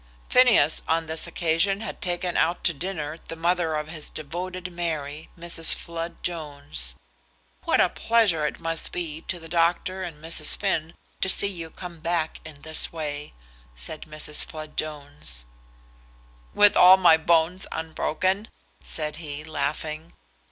Phineas 0.31 0.81
on 0.87 1.05
this 1.05 1.27
occasion 1.27 1.81
had 1.81 2.01
taken 2.01 2.35
out 2.35 2.63
to 2.63 2.73
dinner 2.73 3.17
the 3.27 3.35
mother 3.35 3.75
of 3.75 3.87
his 3.89 4.09
devoted 4.09 4.73
Mary, 4.73 5.29
Mrs. 5.37 5.75
Flood 5.75 6.23
Jones. 6.23 6.95
"What 7.65 7.79
a 7.79 7.87
pleasure 7.87 8.47
it 8.47 8.59
must 8.59 8.91
be 8.91 9.21
to 9.27 9.37
the 9.39 9.47
doctor 9.47 10.01
and 10.01 10.19
Mrs. 10.19 10.57
Finn 10.57 10.95
to 11.21 11.29
see 11.29 11.45
you 11.49 11.69
come 11.69 11.99
back 11.99 12.41
in 12.43 12.63
this 12.63 12.91
way," 12.91 13.35
said 13.75 14.07
Mrs. 14.09 14.43
Flood 14.43 14.75
Jones. 14.75 15.45
"With 16.55 16.75
all 16.75 16.97
my 16.97 17.15
bones 17.15 17.67
unbroken?" 17.71 18.47
said 18.83 19.17
he, 19.17 19.43
laughing. 19.43 20.13